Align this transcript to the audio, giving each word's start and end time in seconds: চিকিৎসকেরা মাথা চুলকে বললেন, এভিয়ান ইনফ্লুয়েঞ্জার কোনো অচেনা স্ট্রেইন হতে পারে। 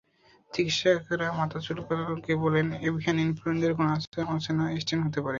চিকিৎসকেরা 0.51 1.27
মাথা 1.39 1.57
চুলকে 1.65 2.33
বললেন, 2.43 2.67
এভিয়ান 2.87 3.17
ইনফ্লুয়েঞ্জার 3.25 3.73
কোনো 3.77 3.89
অচেনা 4.35 4.63
স্ট্রেইন 4.81 5.01
হতে 5.05 5.19
পারে। 5.19 5.29